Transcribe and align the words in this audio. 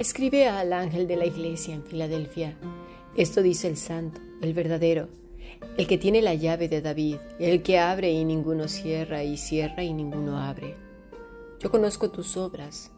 Escribe 0.00 0.48
al 0.48 0.72
ángel 0.72 1.06
de 1.06 1.16
la 1.16 1.26
iglesia 1.26 1.74
en 1.74 1.84
Filadelfia. 1.84 2.56
Esto 3.16 3.42
dice 3.42 3.68
el 3.68 3.76
santo, 3.76 4.18
el 4.40 4.54
verdadero, 4.54 5.08
el 5.76 5.86
que 5.86 5.98
tiene 5.98 6.22
la 6.22 6.32
llave 6.32 6.70
de 6.70 6.80
David, 6.80 7.16
el 7.38 7.62
que 7.62 7.78
abre 7.78 8.10
y 8.10 8.24
ninguno 8.24 8.66
cierra, 8.66 9.24
y 9.24 9.36
cierra 9.36 9.82
y 9.82 9.92
ninguno 9.92 10.38
abre. 10.38 10.74
Yo 11.58 11.70
conozco 11.70 12.10
tus 12.10 12.38
obras. 12.38 12.90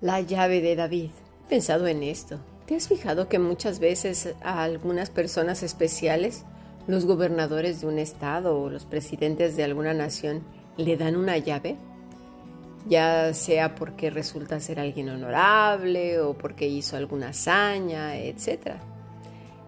La 0.00 0.20
llave 0.22 0.62
de 0.62 0.76
David. 0.76 1.10
Pensado 1.48 1.86
en 1.86 2.02
esto. 2.02 2.40
¿Te 2.70 2.76
has 2.76 2.86
fijado 2.86 3.28
que 3.28 3.40
muchas 3.40 3.80
veces 3.80 4.32
a 4.42 4.62
algunas 4.62 5.10
personas 5.10 5.64
especiales, 5.64 6.44
los 6.86 7.04
gobernadores 7.04 7.80
de 7.80 7.88
un 7.88 7.98
estado 7.98 8.56
o 8.60 8.70
los 8.70 8.84
presidentes 8.84 9.56
de 9.56 9.64
alguna 9.64 9.92
nación, 9.92 10.44
le 10.76 10.96
dan 10.96 11.16
una 11.16 11.36
llave? 11.36 11.78
Ya 12.86 13.34
sea 13.34 13.74
porque 13.74 14.08
resulta 14.10 14.60
ser 14.60 14.78
alguien 14.78 15.08
honorable 15.08 16.20
o 16.20 16.34
porque 16.34 16.68
hizo 16.68 16.96
alguna 16.96 17.30
hazaña, 17.30 18.16
etc. 18.16 18.76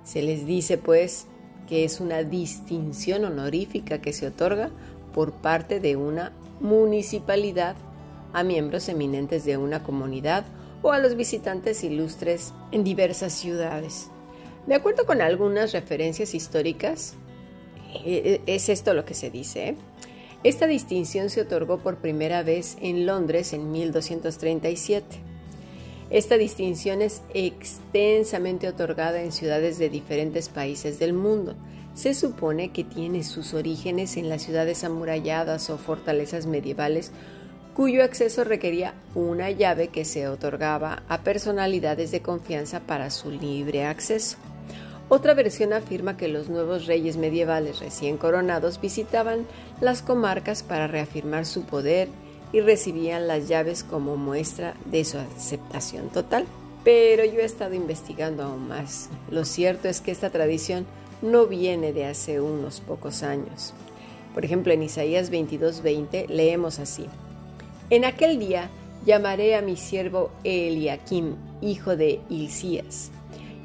Se 0.04 0.22
les 0.22 0.46
dice 0.46 0.78
pues 0.78 1.26
que 1.68 1.82
es 1.82 1.98
una 1.98 2.22
distinción 2.22 3.24
honorífica 3.24 4.00
que 4.00 4.12
se 4.12 4.28
otorga 4.28 4.70
por 5.12 5.32
parte 5.32 5.80
de 5.80 5.96
una 5.96 6.30
municipalidad 6.60 7.74
a 8.32 8.44
miembros 8.44 8.88
eminentes 8.88 9.44
de 9.44 9.56
una 9.56 9.82
comunidad 9.82 10.44
o 10.82 10.92
a 10.92 10.98
los 10.98 11.16
visitantes 11.16 11.84
ilustres 11.84 12.52
en 12.72 12.84
diversas 12.84 13.32
ciudades. 13.32 14.08
De 14.66 14.74
acuerdo 14.74 15.06
con 15.06 15.20
algunas 15.20 15.72
referencias 15.72 16.34
históricas, 16.34 17.14
eh, 18.04 18.40
es 18.46 18.68
esto 18.68 18.94
lo 18.94 19.04
que 19.04 19.14
se 19.14 19.30
dice. 19.30 19.68
¿eh? 19.70 19.76
Esta 20.44 20.66
distinción 20.66 21.30
se 21.30 21.42
otorgó 21.42 21.78
por 21.78 21.98
primera 21.98 22.42
vez 22.42 22.76
en 22.80 23.06
Londres 23.06 23.52
en 23.52 23.70
1237. 23.70 25.32
Esta 26.10 26.36
distinción 26.36 27.00
es 27.00 27.22
extensamente 27.32 28.68
otorgada 28.68 29.22
en 29.22 29.32
ciudades 29.32 29.78
de 29.78 29.88
diferentes 29.88 30.48
países 30.48 30.98
del 30.98 31.12
mundo. 31.12 31.54
Se 31.94 32.14
supone 32.14 32.72
que 32.72 32.84
tiene 32.84 33.22
sus 33.22 33.54
orígenes 33.54 34.16
en 34.16 34.28
las 34.28 34.42
ciudades 34.42 34.82
amuralladas 34.84 35.70
o 35.70 35.78
fortalezas 35.78 36.46
medievales 36.46 37.12
cuyo 37.74 38.04
acceso 38.04 38.44
requería 38.44 38.94
una 39.14 39.50
llave 39.50 39.88
que 39.88 40.04
se 40.04 40.28
otorgaba 40.28 41.02
a 41.08 41.22
personalidades 41.22 42.10
de 42.10 42.20
confianza 42.20 42.80
para 42.80 43.10
su 43.10 43.30
libre 43.30 43.84
acceso. 43.84 44.36
Otra 45.08 45.34
versión 45.34 45.72
afirma 45.72 46.16
que 46.16 46.28
los 46.28 46.48
nuevos 46.48 46.86
reyes 46.86 47.16
medievales 47.16 47.80
recién 47.80 48.16
coronados 48.16 48.80
visitaban 48.80 49.46
las 49.80 50.00
comarcas 50.02 50.62
para 50.62 50.86
reafirmar 50.86 51.44
su 51.44 51.64
poder 51.64 52.08
y 52.52 52.60
recibían 52.60 53.28
las 53.28 53.48
llaves 53.48 53.84
como 53.84 54.16
muestra 54.16 54.74
de 54.86 55.04
su 55.04 55.18
aceptación 55.18 56.08
total. 56.08 56.46
Pero 56.84 57.24
yo 57.24 57.40
he 57.40 57.44
estado 57.44 57.74
investigando 57.74 58.42
aún 58.42 58.68
más. 58.68 59.08
Lo 59.30 59.44
cierto 59.44 59.88
es 59.88 60.00
que 60.00 60.10
esta 60.10 60.30
tradición 60.30 60.86
no 61.20 61.46
viene 61.46 61.92
de 61.92 62.06
hace 62.06 62.40
unos 62.40 62.80
pocos 62.80 63.22
años. 63.22 63.72
Por 64.34 64.44
ejemplo, 64.44 64.72
en 64.72 64.82
Isaías 64.82 65.30
22:20 65.30 66.26
leemos 66.28 66.78
así: 66.78 67.06
en 67.92 68.06
aquel 68.06 68.38
día 68.38 68.70
llamaré 69.04 69.54
a 69.54 69.60
mi 69.60 69.76
siervo 69.76 70.30
Eliakim, 70.44 71.34
hijo 71.60 71.94
de 71.94 72.20
Hilcías, 72.30 73.10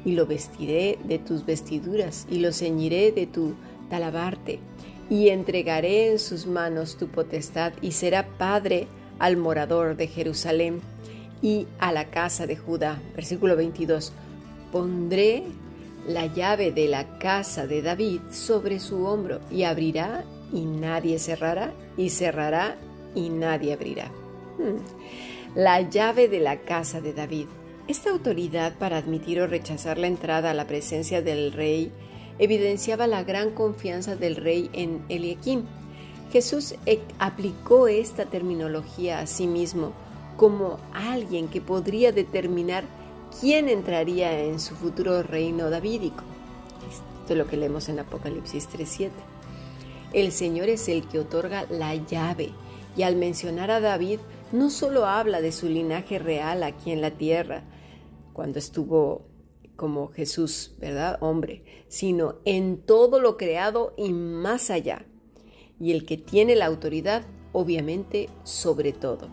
y 0.04 0.12
lo 0.12 0.26
vestiré 0.26 0.98
de 1.04 1.18
tus 1.18 1.46
vestiduras, 1.46 2.26
y 2.30 2.40
lo 2.40 2.52
ceñiré 2.52 3.10
de 3.10 3.26
tu 3.26 3.54
talabarte, 3.88 4.58
y 5.08 5.30
entregaré 5.30 6.10
en 6.10 6.18
sus 6.18 6.46
manos 6.46 6.98
tu 6.98 7.08
potestad, 7.08 7.72
y 7.80 7.92
será 7.92 8.26
padre 8.36 8.86
al 9.18 9.38
morador 9.38 9.96
de 9.96 10.08
Jerusalén 10.08 10.82
y 11.40 11.66
a 11.78 11.90
la 11.90 12.10
casa 12.10 12.46
de 12.46 12.56
Judá. 12.56 13.00
Versículo 13.16 13.56
22. 13.56 14.12
Pondré 14.70 15.42
la 16.06 16.26
llave 16.26 16.70
de 16.70 16.86
la 16.86 17.18
casa 17.18 17.66
de 17.66 17.80
David 17.80 18.20
sobre 18.30 18.78
su 18.78 19.06
hombro, 19.06 19.40
y 19.50 19.62
abrirá, 19.62 20.22
y 20.52 20.66
nadie 20.66 21.18
cerrará, 21.18 21.72
y 21.96 22.10
cerrará, 22.10 22.76
y 23.14 23.30
nadie 23.30 23.72
abrirá. 23.72 24.10
La 25.54 25.80
llave 25.82 26.28
de 26.28 26.40
la 26.40 26.58
casa 26.58 27.00
de 27.00 27.12
David. 27.12 27.46
Esta 27.86 28.10
autoridad 28.10 28.76
para 28.76 28.98
admitir 28.98 29.40
o 29.40 29.46
rechazar 29.46 29.98
la 29.98 30.06
entrada 30.06 30.50
a 30.50 30.54
la 30.54 30.66
presencia 30.66 31.22
del 31.22 31.52
rey 31.52 31.92
evidenciaba 32.38 33.06
la 33.06 33.24
gran 33.24 33.50
confianza 33.50 34.14
del 34.14 34.36
rey 34.36 34.68
en 34.72 35.02
Eliakim. 35.08 35.62
Jesús 36.32 36.74
aplicó 37.18 37.88
esta 37.88 38.26
terminología 38.26 39.20
a 39.20 39.26
sí 39.26 39.46
mismo 39.46 39.92
como 40.36 40.78
alguien 40.92 41.48
que 41.48 41.60
podría 41.60 42.12
determinar 42.12 42.84
quién 43.40 43.68
entraría 43.68 44.38
en 44.40 44.60
su 44.60 44.74
futuro 44.74 45.22
reino 45.22 45.70
davídico. 45.70 46.22
Esto 46.90 47.32
es 47.32 47.38
lo 47.38 47.46
que 47.46 47.56
leemos 47.56 47.88
en 47.88 47.98
Apocalipsis 48.00 48.68
3.7. 48.68 49.10
El 50.12 50.32
Señor 50.32 50.68
es 50.68 50.88
el 50.88 51.06
que 51.08 51.18
otorga 51.18 51.66
la 51.70 51.94
llave 51.94 52.50
y 52.96 53.02
al 53.02 53.16
mencionar 53.16 53.70
a 53.70 53.80
David 53.80 54.20
no 54.52 54.70
solo 54.70 55.06
habla 55.06 55.40
de 55.40 55.52
su 55.52 55.68
linaje 55.68 56.18
real 56.18 56.62
aquí 56.62 56.90
en 56.90 57.00
la 57.00 57.12
tierra, 57.12 57.64
cuando 58.32 58.58
estuvo 58.58 59.26
como 59.76 60.08
Jesús, 60.08 60.74
¿verdad? 60.78 61.18
Hombre, 61.20 61.64
sino 61.88 62.36
en 62.44 62.78
todo 62.78 63.20
lo 63.20 63.36
creado 63.36 63.94
y 63.96 64.12
más 64.12 64.70
allá. 64.70 65.06
Y 65.78 65.92
el 65.92 66.04
que 66.04 66.16
tiene 66.16 66.56
la 66.56 66.66
autoridad, 66.66 67.24
obviamente, 67.52 68.28
sobre 68.42 68.92
todo. 68.92 69.28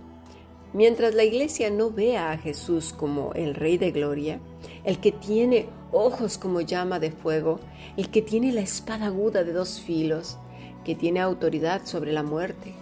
Mientras 0.73 1.15
la 1.15 1.23
iglesia 1.23 1.71
no 1.71 1.89
vea 1.89 2.31
a 2.31 2.37
Jesús 2.37 2.93
como 2.93 3.33
el 3.33 3.55
Rey 3.55 3.77
de 3.77 3.91
Gloria, 3.91 4.39
el 4.83 4.99
que 4.99 5.11
tiene 5.11 5.67
ojos 5.91 6.37
como 6.37 6.61
llama 6.61 6.99
de 6.99 7.11
fuego, 7.11 7.59
el 7.95 8.11
que 8.11 8.21
tiene 8.21 8.51
la 8.51 8.61
espada 8.61 9.07
aguda 9.07 9.43
de 9.43 9.53
dos 9.53 9.79
filos, 9.79 10.37
que 10.83 10.93
tiene 10.93 11.21
autoridad 11.21 11.85
sobre 11.85 12.11
la 12.11 12.23
muerte, 12.23 12.75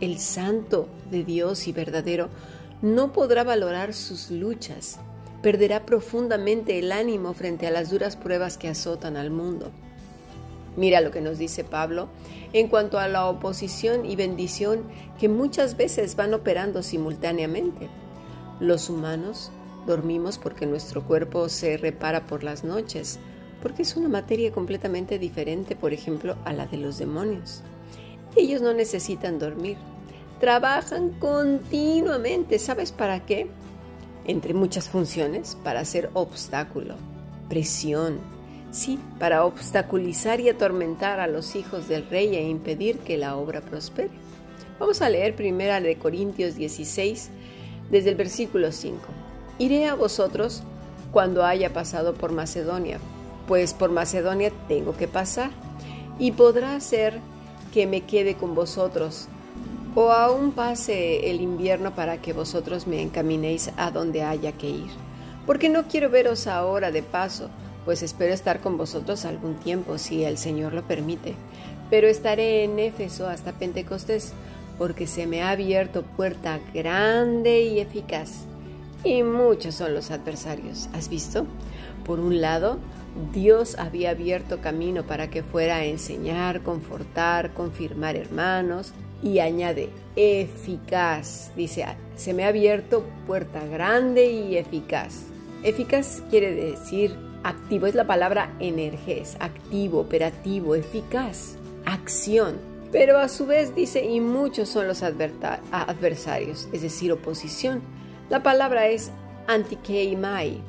el 0.00 0.18
santo 0.18 0.88
de 1.10 1.24
Dios 1.24 1.68
y 1.68 1.72
verdadero, 1.72 2.28
no 2.82 3.12
podrá 3.12 3.44
valorar 3.44 3.94
sus 3.94 4.30
luchas, 4.30 4.98
perderá 5.42 5.86
profundamente 5.86 6.78
el 6.78 6.92
ánimo 6.92 7.32
frente 7.32 7.66
a 7.66 7.70
las 7.70 7.90
duras 7.90 8.16
pruebas 8.16 8.58
que 8.58 8.68
azotan 8.68 9.16
al 9.16 9.30
mundo. 9.30 9.70
Mira 10.76 11.00
lo 11.00 11.10
que 11.10 11.22
nos 11.22 11.38
dice 11.38 11.64
Pablo 11.64 12.08
en 12.52 12.68
cuanto 12.68 12.98
a 12.98 13.08
la 13.08 13.26
oposición 13.26 14.04
y 14.04 14.14
bendición 14.14 14.82
que 15.18 15.28
muchas 15.28 15.76
veces 15.76 16.16
van 16.16 16.34
operando 16.34 16.82
simultáneamente. 16.82 17.88
Los 18.60 18.90
humanos 18.90 19.50
dormimos 19.86 20.38
porque 20.38 20.66
nuestro 20.66 21.02
cuerpo 21.02 21.48
se 21.48 21.76
repara 21.78 22.26
por 22.26 22.44
las 22.44 22.64
noches, 22.64 23.18
porque 23.62 23.82
es 23.82 23.96
una 23.96 24.08
materia 24.08 24.52
completamente 24.52 25.18
diferente, 25.18 25.76
por 25.76 25.92
ejemplo, 25.92 26.36
a 26.44 26.52
la 26.52 26.66
de 26.66 26.76
los 26.76 26.98
demonios. 26.98 27.62
Ellos 28.36 28.60
no 28.60 28.74
necesitan 28.74 29.38
dormir, 29.38 29.78
trabajan 30.40 31.10
continuamente. 31.18 32.58
¿Sabes 32.58 32.92
para 32.92 33.24
qué? 33.24 33.48
Entre 34.26 34.52
muchas 34.52 34.88
funciones, 34.88 35.56
para 35.64 35.80
hacer 35.80 36.10
obstáculo, 36.12 36.96
presión, 37.48 38.18
sí, 38.70 38.98
para 39.18 39.44
obstaculizar 39.44 40.40
y 40.40 40.50
atormentar 40.50 41.18
a 41.20 41.28
los 41.28 41.56
hijos 41.56 41.88
del 41.88 42.08
rey 42.08 42.36
e 42.36 42.48
impedir 42.48 42.98
que 42.98 43.16
la 43.16 43.36
obra 43.36 43.62
prospere. 43.62 44.10
Vamos 44.78 45.00
a 45.00 45.08
leer 45.08 45.34
primera 45.34 45.80
de 45.80 45.96
Corintios 45.96 46.56
16, 46.56 47.30
desde 47.90 48.10
el 48.10 48.16
versículo 48.16 48.72
5. 48.72 48.98
Iré 49.58 49.86
a 49.86 49.94
vosotros 49.94 50.62
cuando 51.12 51.44
haya 51.44 51.72
pasado 51.72 52.12
por 52.12 52.32
Macedonia, 52.32 52.98
pues 53.48 53.72
por 53.72 53.90
Macedonia 53.90 54.52
tengo 54.68 54.94
que 54.94 55.08
pasar, 55.08 55.50
y 56.18 56.32
podrá 56.32 56.78
ser 56.80 57.20
que 57.76 57.86
me 57.86 58.00
quede 58.00 58.36
con 58.36 58.54
vosotros, 58.54 59.28
o 59.94 60.10
aún 60.10 60.52
pase 60.52 61.28
el 61.28 61.42
invierno 61.42 61.94
para 61.94 62.22
que 62.22 62.32
vosotros 62.32 62.86
me 62.86 63.02
encaminéis 63.02 63.70
a 63.76 63.90
donde 63.90 64.22
haya 64.22 64.52
que 64.52 64.70
ir. 64.70 64.88
Porque 65.44 65.68
no 65.68 65.86
quiero 65.86 66.08
veros 66.08 66.46
ahora 66.46 66.90
de 66.90 67.02
paso, 67.02 67.50
pues 67.84 68.02
espero 68.02 68.32
estar 68.32 68.60
con 68.60 68.78
vosotros 68.78 69.26
algún 69.26 69.56
tiempo, 69.56 69.98
si 69.98 70.24
el 70.24 70.38
Señor 70.38 70.72
lo 70.72 70.84
permite. 70.84 71.34
Pero 71.90 72.08
estaré 72.08 72.64
en 72.64 72.78
Éfeso 72.78 73.28
hasta 73.28 73.52
Pentecostés, 73.52 74.32
porque 74.78 75.06
se 75.06 75.26
me 75.26 75.42
ha 75.42 75.50
abierto 75.50 76.02
puerta 76.02 76.58
grande 76.72 77.60
y 77.64 77.80
eficaz. 77.80 78.46
Y 79.04 79.22
muchos 79.22 79.74
son 79.74 79.92
los 79.92 80.10
adversarios. 80.10 80.88
¿Has 80.94 81.10
visto? 81.10 81.44
Por 82.06 82.20
un 82.20 82.40
lado, 82.40 82.78
Dios 83.32 83.76
había 83.78 84.10
abierto 84.10 84.60
camino 84.60 85.04
para 85.04 85.30
que 85.30 85.42
fuera 85.42 85.76
a 85.76 85.84
enseñar, 85.84 86.62
confortar, 86.62 87.54
confirmar 87.54 88.16
hermanos, 88.16 88.92
y 89.22 89.38
añade 89.38 89.90
eficaz. 90.14 91.50
Dice, 91.56 91.86
se 92.16 92.34
me 92.34 92.44
ha 92.44 92.48
abierto 92.48 93.04
puerta 93.26 93.64
grande 93.64 94.30
y 94.30 94.56
eficaz. 94.56 95.24
Eficaz 95.62 96.22
quiere 96.30 96.54
decir 96.54 97.16
activo, 97.42 97.86
es 97.86 97.94
la 97.94 98.06
palabra 98.06 98.54
energés, 98.60 99.36
activo, 99.40 100.00
operativo, 100.00 100.74
eficaz, 100.74 101.56
acción. 101.84 102.56
Pero 102.92 103.18
a 103.18 103.28
su 103.28 103.46
vez 103.46 103.74
dice, 103.74 104.04
y 104.04 104.20
muchos 104.20 104.68
son 104.68 104.86
los 104.86 105.02
adversarios, 105.02 106.68
es 106.72 106.82
decir, 106.82 107.12
oposición. 107.12 107.82
La 108.30 108.42
palabra 108.42 108.88
es 108.88 109.10
antikeimai, 109.48 110.60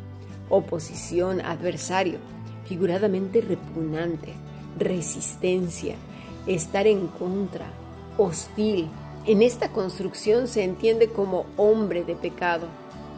oposición, 0.50 1.42
adversario, 1.42 2.20
figuradamente 2.68 3.42
repugnante, 3.42 4.34
resistencia, 4.78 5.96
estar 6.46 6.88
en 6.88 7.08
contra, 7.08 7.68
hostil. 8.18 8.90
En 9.26 9.42
esta 9.42 9.72
construcción 9.72 10.48
se 10.48 10.64
entiende 10.64 11.10
como 11.10 11.46
hombre 11.58 12.04
de 12.04 12.16
pecado, 12.16 12.68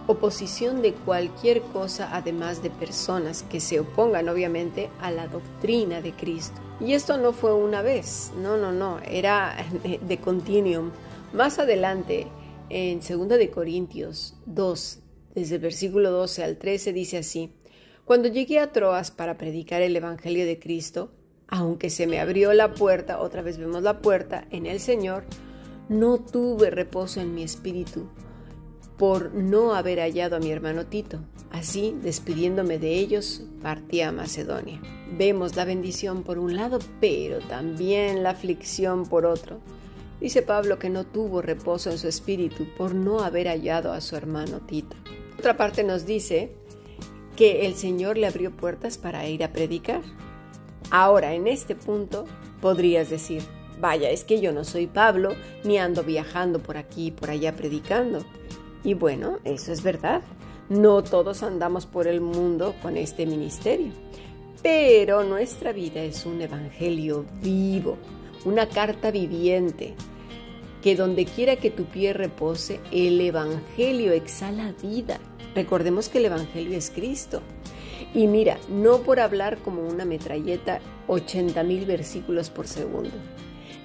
oposición 0.07 0.81
de 0.81 0.93
cualquier 0.93 1.61
cosa 1.61 2.09
además 2.11 2.63
de 2.63 2.71
personas 2.71 3.43
que 3.43 3.59
se 3.59 3.79
opongan 3.79 4.27
obviamente 4.27 4.89
a 5.01 5.11
la 5.11 5.27
doctrina 5.27 6.01
de 6.01 6.13
Cristo. 6.13 6.59
Y 6.79 6.93
esto 6.93 7.17
no 7.17 7.33
fue 7.33 7.53
una 7.53 7.81
vez, 7.81 8.31
no, 8.37 8.57
no, 8.57 8.71
no, 8.71 8.99
era 9.01 9.55
de, 10.07 10.17
continuum. 10.17 10.91
Más 11.33 11.59
adelante, 11.59 12.27
en 12.69 13.01
2 13.01 13.27
de 13.27 13.51
Corintios 13.51 14.35
2, 14.47 14.99
desde 15.35 15.55
el 15.55 15.61
versículo 15.61 16.09
12 16.09 16.43
al 16.43 16.57
13 16.57 16.93
dice 16.93 17.17
así: 17.19 17.53
Cuando 18.09 18.27
llegué 18.27 18.57
a 18.57 18.71
Troas 18.71 19.11
para 19.11 19.37
predicar 19.37 19.83
el 19.83 19.95
evangelio 19.95 20.43
de 20.43 20.57
Cristo, 20.57 21.11
aunque 21.47 21.91
se 21.91 22.07
me 22.07 22.19
abrió 22.19 22.53
la 22.53 22.73
puerta, 22.73 23.21
otra 23.21 23.43
vez 23.43 23.59
vemos 23.59 23.83
la 23.83 24.01
puerta 24.01 24.47
en 24.49 24.65
el 24.65 24.79
Señor, 24.79 25.25
no 25.89 26.17
tuve 26.17 26.71
reposo 26.71 27.21
en 27.21 27.35
mi 27.35 27.43
espíritu 27.43 28.09
por 28.97 29.35
no 29.35 29.75
haber 29.75 29.99
hallado 29.99 30.37
a 30.37 30.39
mi 30.39 30.49
hermano 30.49 30.87
Tito. 30.87 31.19
Así, 31.51 31.95
despidiéndome 32.01 32.79
de 32.79 32.95
ellos, 32.95 33.43
partí 33.61 34.01
a 34.01 34.11
Macedonia. 34.11 34.81
Vemos 35.15 35.55
la 35.55 35.65
bendición 35.65 36.23
por 36.23 36.39
un 36.39 36.55
lado, 36.55 36.79
pero 36.99 37.37
también 37.41 38.23
la 38.23 38.31
aflicción 38.31 39.07
por 39.07 39.27
otro. 39.27 39.59
Dice 40.19 40.41
Pablo 40.41 40.79
que 40.79 40.89
no 40.89 41.05
tuvo 41.05 41.43
reposo 41.43 41.91
en 41.91 41.99
su 41.99 42.07
espíritu 42.07 42.65
por 42.75 42.95
no 42.95 43.19
haber 43.19 43.45
hallado 43.45 43.93
a 43.93 44.01
su 44.01 44.15
hermano 44.15 44.61
Tito. 44.61 44.97
Otra 45.37 45.55
parte 45.57 45.83
nos 45.83 46.07
dice 46.07 46.58
que 47.39 47.65
el 47.65 47.75
Señor 47.75 48.17
le 48.17 48.27
abrió 48.27 48.51
puertas 48.51 48.97
para 48.97 49.25
ir 49.25 49.45
a 49.45 49.53
predicar. 49.53 50.01
Ahora, 50.91 51.33
en 51.33 51.47
este 51.47 51.73
punto, 51.73 52.25
podrías 52.59 53.09
decir, 53.09 53.41
vaya, 53.79 54.09
es 54.09 54.25
que 54.25 54.41
yo 54.41 54.51
no 54.51 54.65
soy 54.65 54.87
Pablo, 54.87 55.35
ni 55.63 55.77
ando 55.77 56.03
viajando 56.03 56.59
por 56.59 56.75
aquí 56.75 57.07
y 57.07 57.11
por 57.11 57.29
allá 57.29 57.55
predicando. 57.55 58.25
Y 58.83 58.93
bueno, 58.93 59.37
eso 59.45 59.71
es 59.71 59.83
verdad. 59.83 60.21
No 60.67 61.01
todos 61.01 61.41
andamos 61.41 61.85
por 61.85 62.07
el 62.07 62.19
mundo 62.19 62.75
con 62.81 62.97
este 62.97 63.25
ministerio. 63.25 63.93
Pero 64.61 65.23
nuestra 65.23 65.71
vida 65.71 66.03
es 66.03 66.25
un 66.25 66.41
evangelio 66.41 67.25
vivo, 67.41 67.97
una 68.43 68.67
carta 68.67 69.11
viviente, 69.11 69.95
que 70.81 70.95
donde 70.95 71.25
quiera 71.25 71.57
que 71.57 71.71
tu 71.71 71.85
pie 71.85 72.13
repose, 72.13 72.79
el 72.91 73.19
evangelio 73.19 74.13
exhala 74.13 74.73
vida. 74.81 75.19
Recordemos 75.55 76.09
que 76.09 76.19
el 76.19 76.25
evangelio 76.25 76.77
es 76.77 76.89
Cristo. 76.89 77.41
Y 78.13 78.27
mira, 78.27 78.57
no 78.69 78.99
por 78.99 79.19
hablar 79.19 79.57
como 79.59 79.85
una 79.85 80.05
metralleta 80.05 80.79
80 81.07 81.63
mil 81.63 81.85
versículos 81.85 82.49
por 82.49 82.67
segundo, 82.67 83.11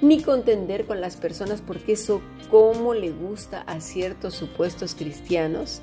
ni 0.01 0.23
contender 0.23 0.87
con 0.87 1.01
las 1.01 1.17
personas 1.17 1.61
porque 1.61 1.93
eso 1.93 2.23
como 2.51 2.95
le 2.95 3.11
gusta 3.11 3.63
a 3.63 3.81
ciertos 3.81 4.35
supuestos 4.35 4.95
cristianos, 4.95 5.83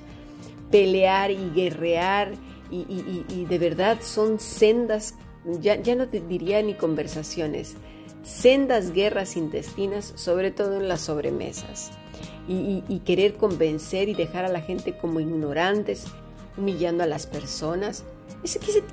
pelear 0.71 1.31
y 1.31 1.51
guerrear 1.53 2.33
y, 2.71 3.45
de 3.49 3.57
verdad 3.57 3.97
son 4.01 4.39
sendas, 4.39 5.15
ya, 5.45 5.81
ya 5.81 5.95
no 5.95 6.07
te 6.07 6.21
diría 6.21 6.61
ni 6.61 6.73
conversaciones, 6.73 7.75
sendas 8.23 8.91
guerras 8.91 9.35
intestinas, 9.35 10.13
sobre 10.15 10.51
todo 10.51 10.79
en 10.79 10.87
las 10.87 11.01
sobremesas. 11.01 11.91
y, 12.47 12.99
querer 13.05 13.35
convencer 13.35 14.09
y 14.09 14.13
dejar 14.13 14.45
a 14.45 14.49
la 14.49 14.61
gente 14.61 14.97
como 14.97 15.19
ignorantes, 15.19 16.05
humillando 16.57 17.03
a 17.03 17.07
las 17.07 17.25
personas, 17.25 18.03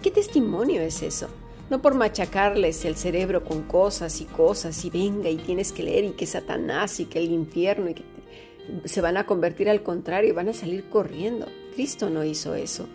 ¿Qué, 0.03 0.11
testimonio 0.11 0.83
es 0.83 1.03
eso? 1.03 1.29
No 1.71 1.81
por 1.81 1.95
machacarles 1.95 2.85
el 2.85 2.97
cerebro 2.97 3.45
con 3.45 3.63
cosas 3.63 4.21
y 4.21 4.25
cosas 4.25 4.85
y 4.85 4.91
venga 4.91 5.31
y 5.31 5.37
tienes 5.37 5.73
que 5.73 5.83
leer 5.83 6.05
y 6.05 6.11
que 6.11 6.27
Satanás 6.27 7.01
y 7.01 7.07
que 7.07 7.19
el 7.19 7.31
infierno 7.31 7.91
y 7.91 7.95
que 7.95 8.05
se 8.85 9.01
van 9.01 9.17
a 9.17 9.25
convertir 9.25 9.71
al 9.71 9.83
contrario 9.83 10.31
y 10.31 10.35
van 10.35 10.49
a 10.49 10.55
salir 10.55 10.89
corriendo. 10.91 11.47
Cristo 11.75 12.11
no 12.11 12.25
hizo 12.25 12.55
eso. 12.55 12.87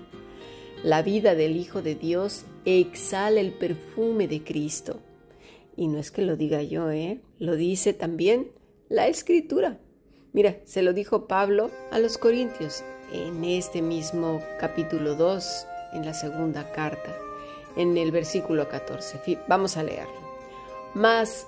La 0.83 1.01
vida 1.01 1.33
del 1.33 1.55
Hijo 1.55 1.81
de 1.81 1.95
Dios 1.95 2.45
exhala 2.65 3.39
el 3.39 3.53
perfume 3.53 4.27
de 4.27 4.43
Cristo. 4.43 4.99
Y 5.75 5.87
no 5.87 5.99
es 5.99 6.11
que 6.11 6.21
lo 6.21 6.35
diga 6.35 6.61
yo, 6.61 6.91
¿eh? 6.91 7.21
Lo 7.39 7.55
dice 7.55 7.93
también 7.93 8.51
la 8.89 9.07
Escritura. 9.07 9.79
Mira, 10.33 10.57
se 10.65 10.81
lo 10.81 10.93
dijo 10.93 11.27
Pablo 11.27 11.71
a 11.91 11.99
los 11.99 12.17
Corintios 12.17 12.83
en 13.11 13.43
este 13.43 13.81
mismo 13.81 14.41
capítulo 14.59 15.15
2, 15.15 15.67
en 15.93 16.05
la 16.05 16.13
segunda 16.13 16.71
carta, 16.71 17.15
en 17.75 17.97
el 17.97 18.11
versículo 18.11 18.67
14. 18.67 19.39
Vamos 19.47 19.77
a 19.77 19.83
leerlo. 19.83 20.13
Mas 20.95 21.47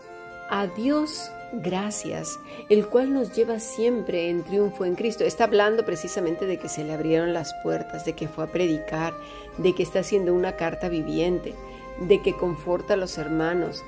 a 0.49 0.67
Dios 0.67 1.31
gracias, 1.61 2.39
el 2.69 2.87
cual 2.87 3.13
nos 3.13 3.33
lleva 3.33 3.59
siempre 3.59 4.29
en 4.29 4.43
triunfo 4.43 4.85
en 4.85 4.95
Cristo. 4.95 5.23
Está 5.23 5.45
hablando 5.45 5.85
precisamente 5.85 6.45
de 6.45 6.57
que 6.57 6.69
se 6.69 6.83
le 6.83 6.93
abrieron 6.93 7.33
las 7.33 7.53
puertas, 7.63 8.05
de 8.05 8.13
que 8.13 8.27
fue 8.27 8.43
a 8.43 8.51
predicar, 8.51 9.13
de 9.57 9.73
que 9.73 9.83
está 9.83 9.99
haciendo 9.99 10.33
una 10.33 10.55
carta 10.55 10.89
viviente, 10.89 11.53
de 11.99 12.21
que 12.21 12.35
conforta 12.35 12.95
a 12.95 12.97
los 12.97 13.17
hermanos, 13.17 13.83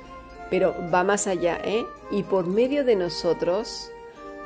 pero 0.50 0.74
va 0.92 1.04
más 1.04 1.26
allá, 1.26 1.60
¿eh? 1.62 1.84
Y 2.10 2.22
por 2.22 2.46
medio 2.46 2.84
de 2.84 2.96
nosotros 2.96 3.90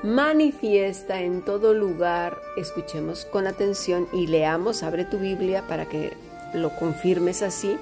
manifiesta 0.02 1.20
en 1.20 1.42
todo 1.42 1.74
lugar, 1.74 2.36
escuchemos 2.56 3.24
con 3.24 3.46
atención 3.46 4.08
y 4.12 4.26
leamos, 4.26 4.82
abre 4.82 5.04
tu 5.04 5.18
Biblia 5.18 5.64
para 5.68 5.88
que 5.88 6.12
lo 6.54 6.70
confirmes 6.70 7.42
así, 7.42 7.76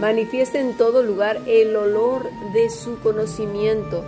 manifiesta 0.00 0.58
en 0.58 0.76
todo 0.76 1.02
lugar 1.02 1.40
el 1.46 1.76
olor 1.76 2.30
de 2.54 2.70
su 2.70 2.98
conocimiento, 3.00 4.02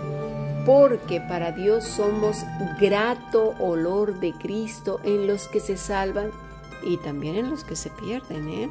porque 0.65 1.21
para 1.21 1.51
Dios 1.51 1.83
somos 1.83 2.43
grato 2.79 3.55
olor 3.59 4.19
de 4.19 4.33
Cristo 4.33 4.99
en 5.03 5.27
los 5.27 5.47
que 5.47 5.59
se 5.59 5.77
salvan 5.77 6.31
y 6.83 6.97
también 6.97 7.35
en 7.35 7.49
los 7.49 7.63
que 7.63 7.75
se 7.75 7.89
pierden. 7.91 8.49
¿eh? 8.49 8.69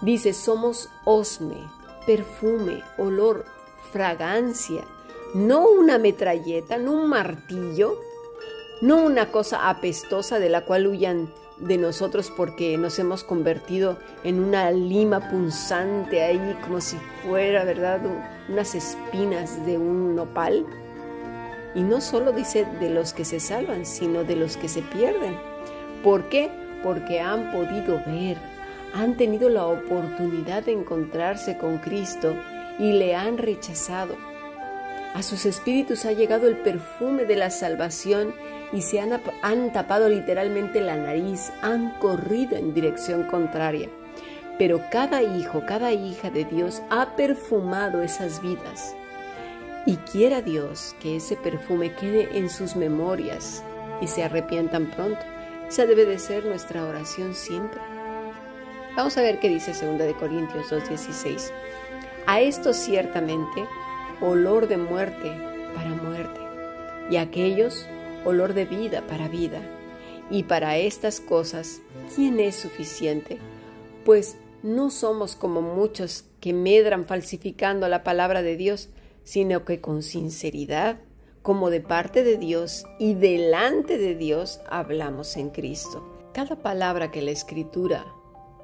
Dice, 0.00 0.32
somos 0.32 0.88
osme, 1.04 1.68
perfume, 2.06 2.82
olor, 2.98 3.44
fragancia, 3.92 4.84
no 5.34 5.68
una 5.68 5.98
metralleta, 5.98 6.78
no 6.78 6.92
un 6.92 7.08
martillo, 7.08 7.98
no 8.80 9.04
una 9.04 9.32
cosa 9.32 9.68
apestosa 9.68 10.38
de 10.38 10.50
la 10.50 10.64
cual 10.64 10.86
huyan 10.86 11.32
de 11.58 11.78
nosotros 11.78 12.32
porque 12.34 12.76
nos 12.76 12.98
hemos 12.98 13.24
convertido 13.24 13.98
en 14.24 14.40
una 14.40 14.70
lima 14.70 15.30
punzante 15.30 16.22
ahí 16.22 16.58
como 16.62 16.80
si 16.80 16.96
fuera, 17.22 17.64
¿verdad?, 17.64 18.00
unas 18.48 18.74
espinas 18.74 19.64
de 19.64 19.78
un 19.78 20.14
nopal. 20.14 20.66
Y 21.74 21.82
no 21.82 22.00
solo 22.00 22.32
dice 22.32 22.66
de 22.80 22.90
los 22.90 23.12
que 23.12 23.24
se 23.24 23.40
salvan, 23.40 23.86
sino 23.86 24.24
de 24.24 24.36
los 24.36 24.56
que 24.56 24.68
se 24.68 24.82
pierden. 24.82 25.36
¿Por 26.02 26.28
qué? 26.28 26.50
Porque 26.82 27.20
han 27.20 27.52
podido 27.52 28.00
ver, 28.06 28.38
han 28.94 29.16
tenido 29.16 29.48
la 29.48 29.66
oportunidad 29.66 30.64
de 30.64 30.72
encontrarse 30.72 31.58
con 31.58 31.78
Cristo 31.78 32.34
y 32.78 32.92
le 32.92 33.14
han 33.14 33.38
rechazado. 33.38 34.16
A 35.14 35.22
sus 35.22 35.46
espíritus 35.46 36.04
ha 36.04 36.12
llegado 36.12 36.46
el 36.46 36.58
perfume 36.58 37.24
de 37.24 37.36
la 37.36 37.50
salvación 37.50 38.34
y 38.72 38.82
se 38.82 39.00
han, 39.00 39.20
han, 39.42 39.72
tapado 39.72 40.08
literalmente 40.08 40.80
la 40.80 40.96
nariz, 40.96 41.52
han 41.62 41.90
corrido 41.98 42.56
en 42.56 42.74
dirección 42.74 43.24
contraria. 43.24 43.88
Pero 44.58 44.80
cada 44.90 45.22
hijo, 45.22 45.64
cada 45.66 45.92
hija 45.92 46.30
de 46.30 46.44
Dios 46.44 46.82
ha 46.90 47.14
perfumado 47.16 48.02
esas 48.02 48.40
vidas. 48.42 48.94
Y 49.86 49.96
quiera 49.96 50.42
Dios 50.42 50.96
que 51.00 51.16
ese 51.16 51.36
perfume 51.36 51.94
quede 51.94 52.36
en 52.36 52.50
sus 52.50 52.74
memorias 52.74 53.62
y 54.00 54.08
se 54.08 54.24
arrepientan 54.24 54.86
pronto. 54.90 55.20
Esa 55.68 55.86
debe 55.86 56.06
de 56.06 56.18
ser 56.18 56.44
nuestra 56.44 56.84
oración 56.84 57.34
siempre. 57.34 57.80
Vamos 58.96 59.16
a 59.18 59.22
ver 59.22 59.38
qué 59.40 59.48
dice 59.48 59.72
2 59.72 60.14
Corintios 60.14 60.72
2.16. 60.72 61.50
A 62.26 62.40
esto 62.40 62.72
ciertamente 62.72 63.66
olor 64.20 64.66
de 64.68 64.78
muerte 64.78 65.30
para 65.74 65.90
muerte, 65.90 66.40
y 67.10 67.18
aquellos 67.18 67.86
olor 68.26 68.54
de 68.54 68.66
vida 68.66 69.06
para 69.06 69.28
vida. 69.28 69.62
Y 70.30 70.42
para 70.42 70.76
estas 70.76 71.20
cosas, 71.20 71.80
¿quién 72.14 72.40
es 72.40 72.56
suficiente? 72.56 73.38
Pues 74.04 74.36
no 74.62 74.90
somos 74.90 75.36
como 75.36 75.62
muchos 75.62 76.24
que 76.40 76.52
medran 76.52 77.06
falsificando 77.06 77.88
la 77.88 78.02
palabra 78.02 78.42
de 78.42 78.56
Dios, 78.56 78.88
sino 79.22 79.64
que 79.64 79.80
con 79.80 80.02
sinceridad, 80.02 80.98
como 81.42 81.70
de 81.70 81.80
parte 81.80 82.24
de 82.24 82.36
Dios 82.36 82.84
y 82.98 83.14
delante 83.14 83.98
de 83.98 84.16
Dios, 84.16 84.60
hablamos 84.68 85.36
en 85.36 85.50
Cristo. 85.50 86.04
Cada 86.32 86.56
palabra 86.56 87.12
que 87.12 87.22
la 87.22 87.30
Escritura 87.30 88.04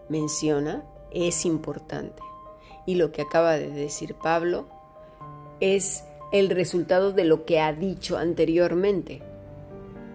menciona 0.08 0.84
es 1.12 1.46
importante. 1.46 2.22
Y 2.84 2.96
lo 2.96 3.12
que 3.12 3.22
acaba 3.22 3.52
de 3.52 3.70
decir 3.70 4.16
Pablo 4.16 4.66
es 5.60 6.02
el 6.32 6.50
resultado 6.50 7.12
de 7.12 7.24
lo 7.24 7.44
que 7.44 7.60
ha 7.60 7.72
dicho 7.72 8.16
anteriormente. 8.16 9.22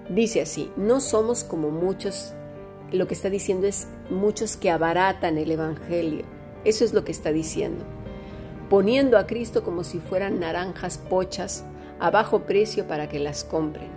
Dice 0.09 0.41
así, 0.41 0.71
no 0.77 1.01
somos 1.01 1.43
como 1.43 1.69
muchos, 1.69 2.33
lo 2.91 3.07
que 3.07 3.13
está 3.13 3.29
diciendo 3.29 3.67
es 3.67 3.87
muchos 4.09 4.55
que 4.55 4.69
abaratan 4.69 5.37
el 5.37 5.51
Evangelio. 5.51 6.23
Eso 6.63 6.85
es 6.85 6.93
lo 6.93 7.03
que 7.03 7.11
está 7.11 7.31
diciendo. 7.31 7.83
Poniendo 8.69 9.17
a 9.17 9.27
Cristo 9.27 9.63
como 9.63 9.83
si 9.83 9.99
fueran 9.99 10.39
naranjas 10.39 10.97
pochas 10.97 11.65
a 11.99 12.09
bajo 12.09 12.45
precio 12.45 12.87
para 12.87 13.09
que 13.09 13.19
las 13.19 13.43
compren. 13.43 13.89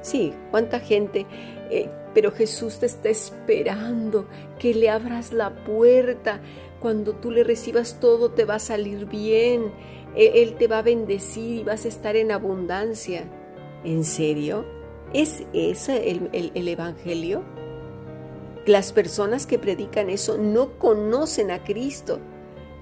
Sí, 0.00 0.32
cuánta 0.50 0.78
gente, 0.78 1.26
eh, 1.70 1.90
pero 2.14 2.30
Jesús 2.30 2.78
te 2.78 2.86
está 2.86 3.08
esperando 3.08 4.28
que 4.58 4.74
le 4.74 4.90
abras 4.90 5.32
la 5.32 5.64
puerta. 5.64 6.40
Cuando 6.80 7.14
tú 7.14 7.32
le 7.32 7.42
recibas 7.42 7.98
todo 8.00 8.30
te 8.30 8.44
va 8.44 8.56
a 8.56 8.60
salir 8.60 9.06
bien. 9.06 9.72
E-, 10.14 10.42
Él 10.42 10.54
te 10.54 10.68
va 10.68 10.78
a 10.78 10.82
bendecir 10.82 11.60
y 11.60 11.64
vas 11.64 11.84
a 11.84 11.88
estar 11.88 12.14
en 12.14 12.30
abundancia. 12.30 13.24
¿En 13.84 14.04
serio? 14.04 14.77
¿Es 15.12 15.44
ese 15.52 16.10
el, 16.10 16.68
Evangelio? 16.68 17.42
Las 18.66 18.92
personas 18.92 19.46
que 19.46 19.58
predican 19.58 20.10
eso 20.10 20.36
no 20.36 20.78
conocen 20.78 21.50
a 21.50 21.64
Cristo. 21.64 22.20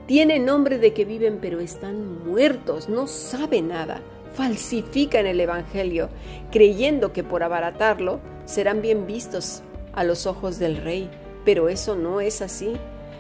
Tienen 0.06 0.44
nombre 0.44 0.78
de 0.78 0.92
que 0.92 1.04
viven, 1.04 1.38
pero 1.40 1.60
están 1.60 2.24
muertos, 2.24 2.88
no 2.88 3.06
saben 3.06 3.68
nada. 3.68 4.02
Falsifican 4.34 5.26
el 5.26 5.40
Evangelio, 5.40 6.08
creyendo 6.50 7.12
que 7.12 7.24
por 7.24 7.42
abaratarlo 7.42 8.20
serán 8.44 8.82
bien 8.82 9.06
vistos 9.06 9.62
a 9.92 10.04
los 10.04 10.26
ojos 10.26 10.58
del 10.58 10.76
Rey. 10.76 11.10
Pero 11.44 11.68
eso 11.68 11.96
no 11.96 12.20
es 12.20 12.42
así 12.42 12.76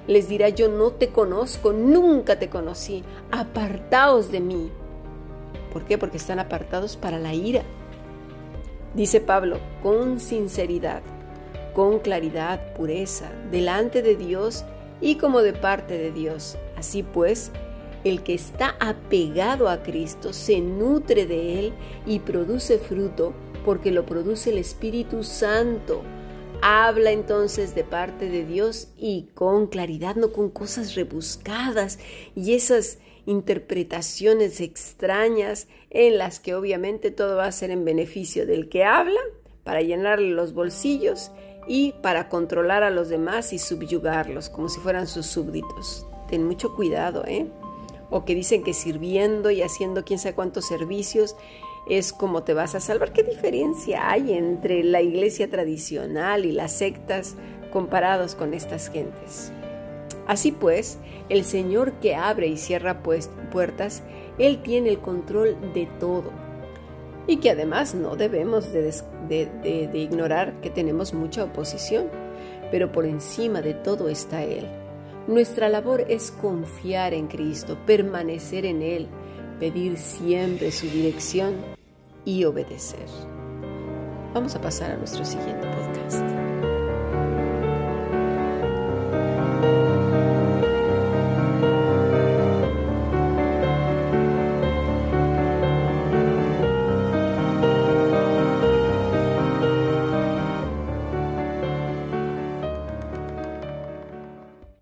les 0.06 0.28
dirá 0.28 0.48
yo 0.48 0.68
no 0.68 0.90
te 0.90 1.08
conozco, 1.08 1.72
nunca 1.72 2.38
te 2.38 2.48
conocí, 2.48 3.02
apartaos 3.30 4.30
de 4.30 4.40
mí. 4.40 4.70
¿Por 5.72 5.84
qué? 5.84 5.98
Porque 5.98 6.16
están 6.16 6.38
apartados 6.38 6.96
para 6.96 7.18
la 7.18 7.34
ira. 7.34 7.62
Dice 8.96 9.20
Pablo, 9.20 9.58
con 9.82 10.18
sinceridad, 10.18 11.02
con 11.74 11.98
claridad, 11.98 12.72
pureza, 12.72 13.30
delante 13.50 14.00
de 14.00 14.16
Dios 14.16 14.64
y 15.02 15.16
como 15.16 15.42
de 15.42 15.52
parte 15.52 15.98
de 15.98 16.12
Dios. 16.12 16.56
Así 16.78 17.02
pues, 17.02 17.52
el 18.04 18.22
que 18.22 18.32
está 18.32 18.74
apegado 18.80 19.68
a 19.68 19.82
Cristo 19.82 20.32
se 20.32 20.62
nutre 20.62 21.26
de 21.26 21.58
Él 21.58 21.72
y 22.06 22.20
produce 22.20 22.78
fruto 22.78 23.34
porque 23.66 23.90
lo 23.90 24.06
produce 24.06 24.48
el 24.48 24.56
Espíritu 24.56 25.24
Santo. 25.24 26.02
Habla 26.62 27.10
entonces 27.10 27.74
de 27.74 27.84
parte 27.84 28.30
de 28.30 28.46
Dios 28.46 28.88
y 28.96 29.28
con 29.34 29.66
claridad, 29.66 30.16
no 30.16 30.32
con 30.32 30.48
cosas 30.48 30.94
rebuscadas 30.94 31.98
y 32.34 32.54
esas 32.54 32.96
interpretaciones 33.26 34.60
extrañas 34.60 35.68
en 35.90 36.16
las 36.16 36.40
que 36.40 36.54
obviamente 36.54 37.10
todo 37.10 37.36
va 37.36 37.46
a 37.46 37.52
ser 37.52 37.70
en 37.70 37.84
beneficio 37.84 38.46
del 38.46 38.68
que 38.68 38.84
habla, 38.84 39.20
para 39.64 39.82
llenarle 39.82 40.30
los 40.30 40.54
bolsillos 40.54 41.32
y 41.66 41.92
para 42.00 42.28
controlar 42.28 42.84
a 42.84 42.90
los 42.90 43.08
demás 43.08 43.52
y 43.52 43.58
subyugarlos 43.58 44.48
como 44.48 44.68
si 44.68 44.78
fueran 44.78 45.08
sus 45.08 45.26
súbditos. 45.26 46.06
Ten 46.28 46.46
mucho 46.46 46.74
cuidado, 46.76 47.24
¿eh? 47.26 47.46
O 48.08 48.24
que 48.24 48.36
dicen 48.36 48.62
que 48.62 48.72
sirviendo 48.72 49.50
y 49.50 49.62
haciendo 49.62 50.04
quién 50.04 50.20
sabe 50.20 50.36
cuántos 50.36 50.66
servicios 50.66 51.34
es 51.88 52.12
como 52.12 52.44
te 52.44 52.54
vas 52.54 52.76
a 52.76 52.80
salvar. 52.80 53.12
¿Qué 53.12 53.24
diferencia 53.24 54.08
hay 54.08 54.32
entre 54.32 54.84
la 54.84 55.02
iglesia 55.02 55.50
tradicional 55.50 56.44
y 56.44 56.52
las 56.52 56.72
sectas 56.72 57.34
comparados 57.72 58.36
con 58.36 58.54
estas 58.54 58.88
gentes? 58.90 59.52
Así 60.26 60.52
pues, 60.52 60.98
el 61.28 61.44
Señor 61.44 61.92
que 61.94 62.14
abre 62.14 62.48
y 62.48 62.56
cierra 62.56 63.02
pues, 63.02 63.30
puertas, 63.50 64.02
Él 64.38 64.62
tiene 64.62 64.90
el 64.90 64.98
control 64.98 65.56
de 65.72 65.86
todo. 66.00 66.30
Y 67.26 67.38
que 67.38 67.50
además 67.50 67.94
no 67.94 68.16
debemos 68.16 68.72
de, 68.72 68.92
de 69.28 69.98
ignorar 69.98 70.60
que 70.60 70.70
tenemos 70.70 71.12
mucha 71.12 71.44
oposición, 71.44 72.06
pero 72.70 72.92
por 72.92 73.06
encima 73.06 73.62
de 73.62 73.74
todo 73.74 74.08
está 74.08 74.42
Él. 74.42 74.66
Nuestra 75.26 75.68
labor 75.68 76.04
es 76.08 76.30
confiar 76.30 77.12
en 77.12 77.26
Cristo, 77.26 77.76
permanecer 77.84 78.64
en 78.64 78.80
Él, 78.80 79.08
pedir 79.58 79.96
siempre 79.98 80.70
su 80.70 80.86
dirección 80.86 81.54
y 82.24 82.44
obedecer. 82.44 83.06
Vamos 84.34 84.54
a 84.54 84.60
pasar 84.60 84.92
a 84.92 84.96
nuestro 84.96 85.24
siguiente 85.24 85.66
podcast. 85.66 86.55